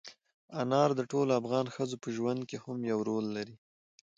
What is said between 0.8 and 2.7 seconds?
د ټولو افغان ښځو په ژوند کې